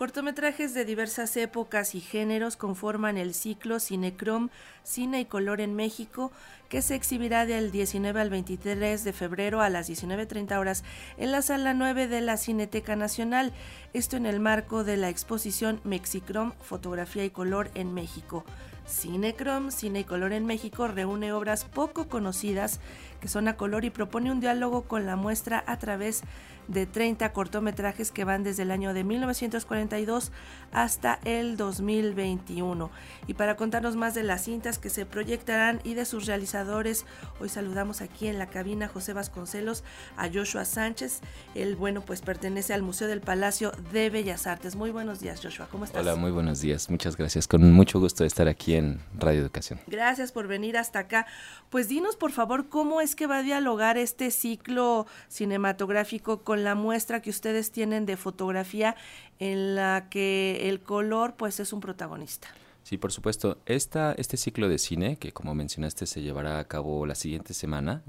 [0.00, 4.48] Cortometrajes de diversas épocas y géneros conforman el ciclo Cinecrom,
[4.82, 6.32] Cine y Color en México,
[6.70, 10.84] que se exhibirá del 19 al 23 de febrero a las 19.30 horas
[11.18, 13.52] en la sala 9 de la Cineteca Nacional,
[13.92, 18.46] esto en el marco de la exposición Mexicrom, Fotografía y Color en México.
[18.88, 22.80] Cinecrom, Cine y Color en México reúne obras poco conocidas
[23.20, 26.22] que son a color y propone un diálogo con la muestra a través
[26.70, 30.30] de 30 cortometrajes que van desde el año de 1942
[30.72, 32.90] hasta el 2021.
[33.26, 37.06] Y para contarnos más de las cintas que se proyectarán y de sus realizadores,
[37.40, 39.82] hoy saludamos aquí en la cabina José Vasconcelos
[40.16, 41.20] a Joshua Sánchez.
[41.54, 44.76] Él, bueno, pues pertenece al Museo del Palacio de Bellas Artes.
[44.76, 45.66] Muy buenos días, Joshua.
[45.70, 46.02] ¿Cómo estás?
[46.02, 46.88] Hola, muy buenos días.
[46.88, 47.48] Muchas gracias.
[47.48, 49.80] Con mucho gusto de estar aquí en Radio Educación.
[49.88, 51.26] Gracias por venir hasta acá.
[51.68, 56.74] Pues dinos, por favor, cómo es que va a dialogar este ciclo cinematográfico con la
[56.74, 58.96] muestra que ustedes tienen de fotografía
[59.38, 62.48] en la que el color pues es un protagonista?
[62.82, 63.58] Sí, por supuesto.
[63.66, 68.02] Esta, este ciclo de cine, que como mencionaste se llevará a cabo la siguiente semana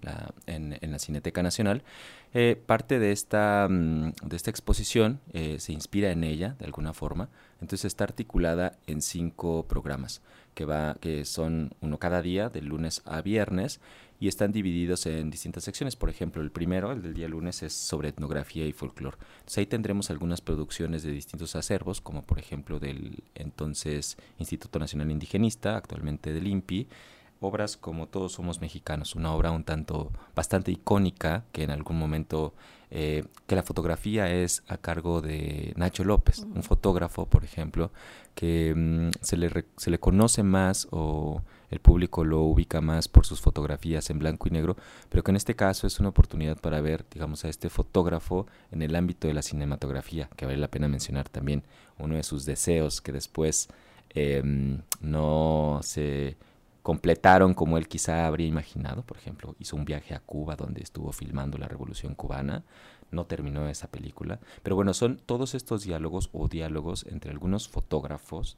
[0.47, 1.83] en, la Cineteca Nacional,
[2.33, 6.93] eh, parte de esta, mm, de esta exposición eh, se inspira en ella de alguna
[6.93, 7.29] forma.
[7.59, 10.21] Entonces está articulada en cinco programas
[10.55, 13.81] que, va, que son uno cada día, de lunes a viernes,
[14.21, 15.95] y están divididos en distintas secciones.
[15.95, 19.17] Por ejemplo, el primero, el del día lunes, es sobre etnografía y folclore.
[19.39, 25.09] Entonces ahí tendremos algunas producciones de distintos acervos, como por ejemplo del entonces Instituto Nacional
[25.09, 26.87] Indigenista, actualmente del INPI,
[27.41, 32.53] obras como Todos Somos Mexicanos, una obra un tanto bastante icónica que en algún momento
[32.91, 37.91] eh, que la fotografía es a cargo de Nacho López, un fotógrafo, por ejemplo,
[38.35, 43.25] que mm, se, le se le conoce más o el público lo ubica más por
[43.25, 44.75] sus fotografías en blanco y negro,
[45.09, 48.81] pero que en este caso es una oportunidad para ver, digamos, a este fotógrafo en
[48.81, 51.63] el ámbito de la cinematografía, que vale la pena mencionar también
[51.97, 53.69] uno de sus deseos que después
[54.09, 56.35] em, no se
[56.81, 59.03] completaron como él quizá habría imaginado.
[59.03, 62.63] Por ejemplo, hizo un viaje a Cuba donde estuvo filmando la Revolución Cubana.
[63.11, 64.39] No terminó esa película.
[64.63, 68.57] Pero bueno, son todos estos diálogos o diálogos entre algunos fotógrafos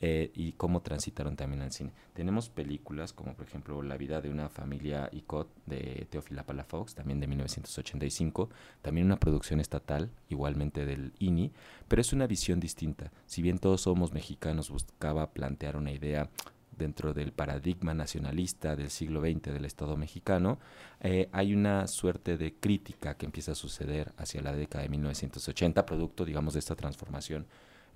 [0.00, 1.92] eh, y cómo transitaron también al cine.
[2.12, 7.20] Tenemos películas como por ejemplo La vida de una familia ICOT de Teófila Palafox, también
[7.20, 8.50] de 1985,
[8.82, 11.52] también una producción estatal, igualmente del INI,
[11.88, 13.12] pero es una visión distinta.
[13.26, 16.28] Si bien todos somos mexicanos, buscaba plantear una idea
[16.76, 20.58] dentro del paradigma nacionalista del siglo XX del Estado mexicano,
[21.00, 25.86] eh, hay una suerte de crítica que empieza a suceder hacia la década de 1980,
[25.86, 27.46] producto, digamos, de esta transformación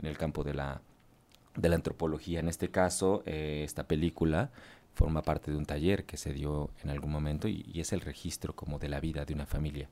[0.00, 0.81] en el campo de la,
[1.56, 2.41] de la antropología.
[2.41, 4.50] En este caso, eh, esta película
[4.94, 8.00] forma parte de un taller que se dio en algún momento y, y es el
[8.00, 9.88] registro como de la vida de una familia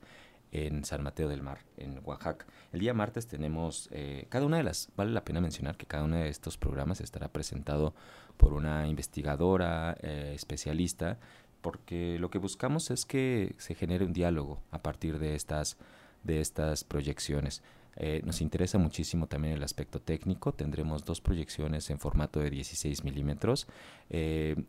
[0.51, 2.45] en San Mateo del Mar, en Oaxaca.
[2.71, 6.03] El día martes tenemos, eh, cada una de las, vale la pena mencionar que cada
[6.03, 7.93] uno de estos programas estará presentado
[8.37, 11.17] por una investigadora eh, especialista,
[11.61, 15.77] porque lo que buscamos es que se genere un diálogo a partir de estas,
[16.23, 17.61] de estas proyecciones.
[17.99, 20.53] Eh, nos interesa muchísimo también el aspecto técnico.
[20.53, 23.67] Tendremos dos proyecciones en formato de 16 milímetros.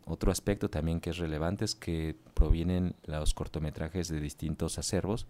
[0.05, 5.27] otro aspecto también que es relevante es que provienen los cortometrajes de distintos acervos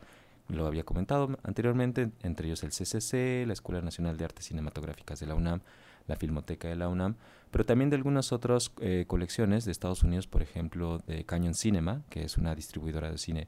[0.49, 5.27] lo había comentado anteriormente, entre ellos el CCC, la Escuela Nacional de Artes Cinematográficas de
[5.27, 5.61] la UNAM,
[6.07, 7.15] la Filmoteca de la UNAM,
[7.51, 12.01] pero también de algunas otras eh, colecciones de Estados Unidos, por ejemplo, de Canyon Cinema,
[12.09, 13.47] que es una distribuidora de cine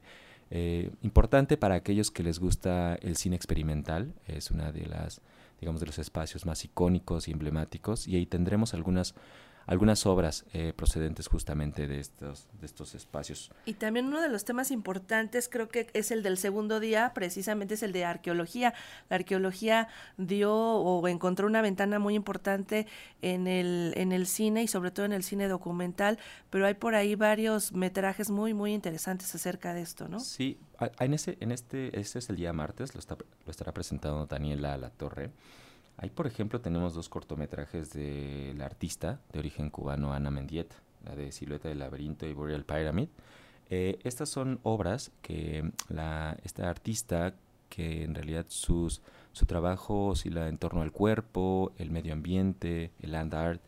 [0.52, 5.22] eh, importante para aquellos que les gusta el cine experimental, es una de las,
[5.60, 9.16] digamos, de los espacios más icónicos y emblemáticos, y ahí tendremos algunas
[9.66, 13.52] algunas obras eh, procedentes justamente de estos, de estos espacios.
[13.66, 17.76] Y también uno de los temas importantes creo que es el del segundo día, precisamente
[17.76, 18.74] es el de arqueología.
[19.10, 22.88] La arqueología dio o encontró una ventana muy importante
[23.22, 26.18] en el, en el cine y sobre todo en el cine documental,
[26.50, 30.20] pero hay por ahí varios metrajes muy, muy interesantes acerca de esto, ¿no?
[30.20, 30.58] Sí,
[31.00, 34.78] en, ese, en este, este es el día martes, lo, está, lo estará presentando Daniela
[34.78, 35.32] La Torre.
[35.98, 40.76] Ahí, por ejemplo, tenemos dos cortometrajes de la artista de origen cubano Ana Mendieta,
[41.06, 43.10] la de Silueta del Laberinto y Boreal Pyramid.
[43.70, 47.36] Eh, estas son obras que la, esta artista,
[47.70, 49.02] que en realidad sus,
[49.32, 53.62] su trabajo oscila en torno al cuerpo, el medio ambiente, el land art,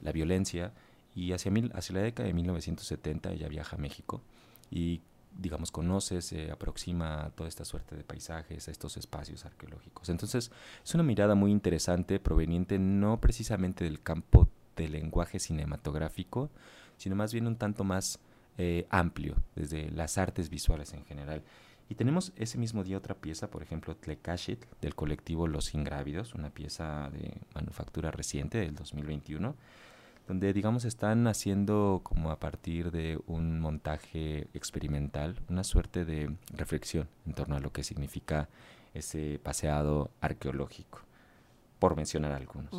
[0.00, 0.72] la violencia,
[1.14, 4.22] y hacia, mil, hacia la década de 1970 ella viaja a México
[4.70, 5.00] y
[5.36, 10.08] digamos, conoce, se aproxima a toda esta suerte de paisajes, a estos espacios arqueológicos.
[10.08, 10.50] Entonces,
[10.84, 16.50] es una mirada muy interesante, proveniente no precisamente del campo del lenguaje cinematográfico,
[16.96, 18.18] sino más bien un tanto más
[18.58, 21.42] eh, amplio, desde las artes visuales en general.
[21.88, 26.50] Y tenemos ese mismo día otra pieza, por ejemplo, Tlekashit, del colectivo Los Ingrávidos, una
[26.50, 29.54] pieza de manufactura reciente del 2021,
[30.28, 37.08] donde, digamos, están haciendo como a partir de un montaje experimental, una suerte de reflexión
[37.26, 38.50] en torno a lo que significa
[38.92, 41.00] ese paseado arqueológico,
[41.78, 42.70] por mencionar algunos.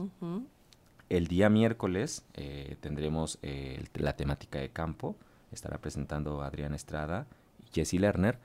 [1.10, 5.16] El día miércoles eh, tendremos eh, la temática de campo,
[5.52, 7.26] estará presentando Adrián Estrada
[7.66, 8.38] y Jesse Lerner,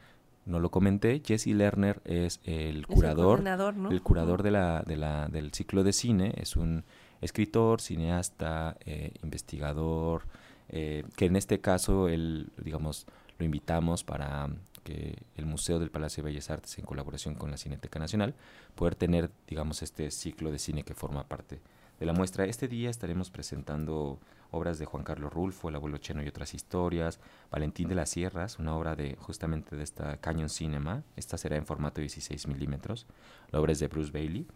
[0.46, 3.46] no lo comenté, Jesse Lerner es el curador,
[3.90, 6.84] el, curador de la, de la, del ciclo de cine, es un
[7.24, 10.22] escritor, cineasta, eh, investigador,
[10.68, 13.06] eh, que en este caso él, digamos,
[13.38, 14.48] lo invitamos para
[14.84, 18.34] que el Museo del Palacio de Bellas Artes, en colaboración con la Cineteca Nacional,
[18.74, 21.60] poder tener, digamos, este ciclo de cine que forma parte
[21.98, 22.44] de la muestra.
[22.44, 24.18] Este día estaremos presentando
[24.50, 27.18] obras de Juan Carlos Rulfo, El abuelo Cheno y otras historias,
[27.50, 31.66] Valentín de las Sierras, una obra de justamente de esta Canyon Cinema, esta será en
[31.66, 33.06] formato 16 milímetros,
[33.50, 34.46] la obra es de Bruce Bailey.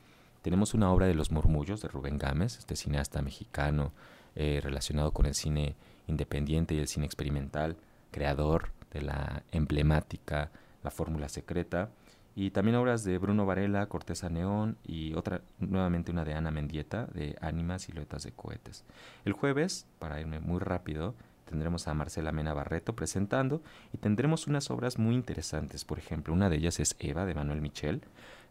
[0.42, 3.92] Tenemos una obra de Los Murmullos de Rubén Gámez, este cineasta mexicano
[4.36, 5.74] eh, relacionado con el cine
[6.06, 7.76] independiente y el cine experimental,
[8.10, 10.50] creador de la emblemática
[10.82, 11.90] La Fórmula Secreta
[12.40, 17.06] y también obras de Bruno Varela, Corteza Neón y otra, nuevamente una de Ana Mendieta,
[17.06, 18.84] de Ánimas, Siluetas de Cohetes.
[19.24, 23.60] El jueves, para irme muy rápido, tendremos a Marcela Mena Barreto presentando
[23.92, 25.84] y tendremos unas obras muy interesantes.
[25.84, 28.02] Por ejemplo, una de ellas es Eva, de Manuel Michel,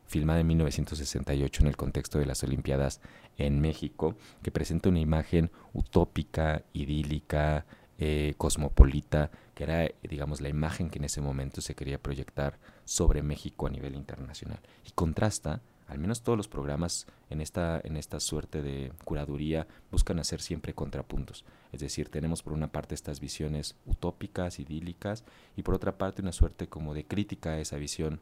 [0.07, 3.01] filmada en 1968 en el contexto de las Olimpiadas
[3.38, 7.65] en México, que presenta una imagen utópica, idílica,
[8.00, 13.24] eh, cosmopolita, que era, digamos, la imagen que en ese momento se quería proyectar sobre
[13.24, 14.59] México a nivel internacional.
[14.86, 20.19] Y contrasta, al menos todos los programas en esta, en esta suerte de curaduría buscan
[20.19, 21.45] hacer siempre contrapuntos.
[21.71, 25.24] Es decir, tenemos por una parte estas visiones utópicas, idílicas,
[25.56, 28.19] y por otra parte una suerte como de crítica a esa visión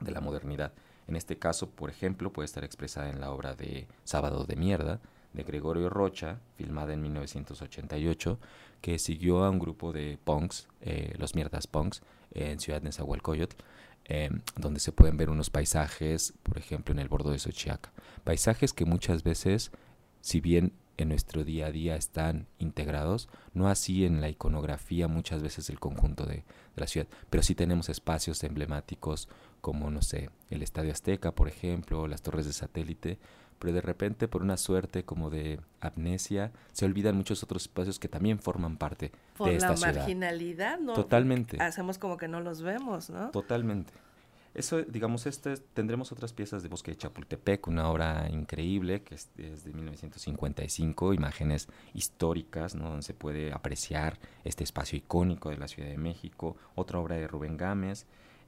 [0.00, 0.72] de la modernidad.
[1.08, 5.00] En este caso, por ejemplo, puede estar expresada en la obra de Sábado de Mierda,
[5.32, 8.38] de Gregorio Rocha, filmada en 1988,
[8.80, 13.56] que siguió a un grupo de punks, eh, los mierdas punks, en Ciudad de Nezahualcóyotl,
[14.06, 17.92] eh, donde se pueden ver unos paisajes, por ejemplo, en el bordo de Xochiaca.
[18.24, 19.70] Paisajes que muchas veces,
[20.20, 25.42] si bien en nuestro día a día están integrados, no así en la iconografía muchas
[25.42, 26.44] veces del conjunto de,
[26.76, 29.28] la ciudad, pero sí tenemos espacios emblemáticos
[29.66, 33.18] como, no sé, el Estadio Azteca, por ejemplo, las torres de satélite,
[33.58, 38.06] pero de repente por una suerte como de amnesia se olvidan muchos otros espacios que
[38.06, 39.10] también forman parte
[39.40, 39.88] de esta ciudad.
[39.88, 40.92] Por la marginalidad, ¿no?
[40.92, 41.60] Totalmente.
[41.60, 43.32] Hacemos como que no los vemos, ¿no?
[43.32, 43.92] Totalmente.
[44.54, 49.30] Eso, digamos, este, tendremos otras piezas de Bosque de Chapultepec, una obra increíble que es,
[49.36, 52.90] es, de 1955, imágenes históricas, ¿no?
[52.90, 57.26] donde se puede apreciar este espacio icónico de la Ciudad de México, otra obra de
[57.26, 58.06] Rubén Gámez,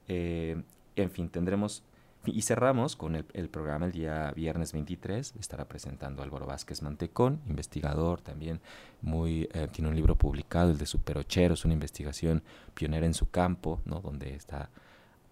[0.09, 0.63] eh,
[0.95, 1.83] en fin, tendremos
[2.25, 5.35] y cerramos con el, el, programa el día viernes 23.
[5.39, 8.59] Estará presentando Álvaro Vázquez Mantecón, investigador también,
[9.01, 12.43] muy eh, tiene un libro publicado, el de Superocheros, una investigación
[12.73, 14.01] pionera en su campo, ¿no?
[14.01, 14.69] donde está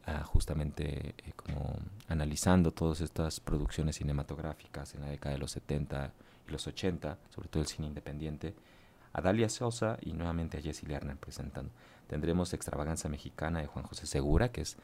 [0.07, 1.77] uh, justamente eh, como
[2.07, 6.13] analizando todas estas producciones cinematográficas en la década de los 70
[6.47, 8.55] y los 80, sobre todo el cine independiente.
[9.13, 11.71] A Dalia Sosa y nuevamente a Jesse Lerner presentando.
[12.07, 14.77] Tendremos Extravaganza Mexicana de Juan José Segura, que es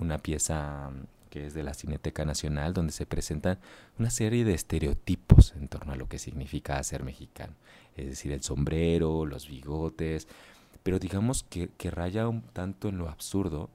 [0.00, 0.90] una pieza
[1.30, 3.58] que es de la Cineteca Nacional, donde se presentan
[3.98, 7.54] una serie de estereotipos en torno a lo que significa ser mexicano.
[7.96, 10.26] Es decir, el sombrero, los bigotes,
[10.82, 13.70] pero digamos que, que raya un tanto en lo absurdo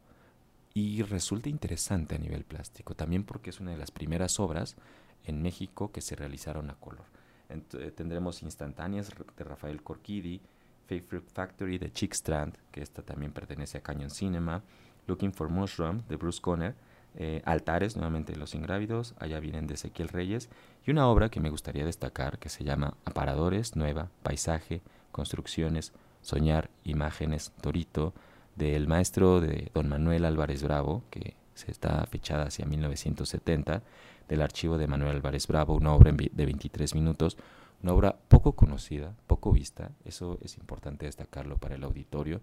[0.74, 4.76] y resulta interesante a nivel plástico, también porque es una de las primeras obras
[5.24, 7.06] en México que se realizaron a color.
[7.50, 10.42] Entonces, tendremos instantáneas de Rafael Corquidi,
[10.88, 14.64] Favorite Factory de Chick Strand, que esta también pertenece a Canyon Cinema,
[15.08, 16.76] Looking for Mushroom de Bruce Conner,
[17.16, 20.50] eh, Altares, nuevamente Los Ingrávidos, allá vienen de Ezequiel Reyes,
[20.86, 24.82] y una obra que me gustaría destacar que se llama Aparadores, Nueva, Paisaje,
[25.12, 28.14] Construcciones, Soñar, Imágenes, Torito,
[28.56, 33.82] del maestro de don Manuel Álvarez Bravo, que se está fechada hacia 1970,
[34.28, 37.38] del archivo de Manuel Álvarez Bravo, una obra de 23 minutos,
[37.82, 42.42] una obra poco conocida, poco vista, eso es importante destacarlo para el auditorio,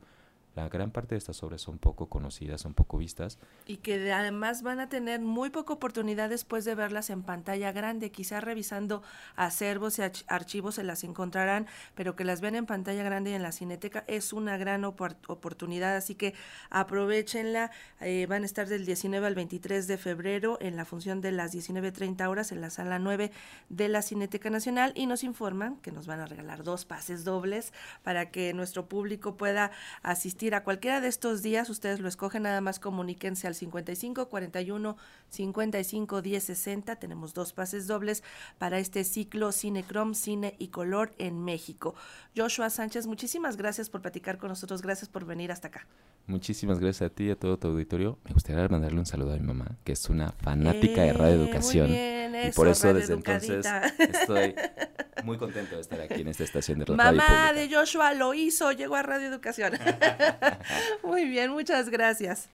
[0.54, 3.38] la gran parte de estas obras son poco conocidas, son poco vistas.
[3.66, 8.10] Y que además van a tener muy poca oportunidad después de verlas en pantalla grande.
[8.10, 9.02] Quizá revisando
[9.34, 13.42] acervos y archivos se las encontrarán, pero que las vean en pantalla grande y en
[13.42, 15.96] la cineteca es una gran opor oportunidad.
[15.96, 16.34] Así que
[16.68, 17.70] aprovechenla.
[18.00, 21.54] Eh, van a estar del 19 al 23 de febrero en la función de las
[21.54, 23.30] 19.30 horas en la sala 9
[23.70, 27.72] de la Cineteca Nacional y nos informan que nos van a regalar dos pases dobles
[28.02, 29.70] para que nuestro público pueda
[30.02, 34.28] asistir asistir a cualquiera de estos días, ustedes lo escogen, nada más comuníquense al 55
[34.28, 34.96] 41
[35.28, 36.96] 55 10 60.
[36.96, 38.24] Tenemos dos pases dobles
[38.58, 41.94] para este ciclo Cinecrom, Cine y Color en México.
[42.36, 45.86] Joshua Sánchez, muchísimas gracias por platicar con nosotros, gracias por venir hasta acá.
[46.26, 48.18] Muchísimas gracias a ti y a todo tu auditorio.
[48.24, 51.88] Me gustaría mandarle un saludo a mi mamá, que es una fanática de Radio Educación.
[51.88, 53.64] y por eso desde entonces
[53.98, 54.56] estoy
[55.24, 56.96] muy contento de estar aquí en esta estación de radio.
[56.96, 59.72] Mamá de Joshua lo hizo, llegó a Radio Educación.
[61.02, 62.48] muy bien, muchas gracias.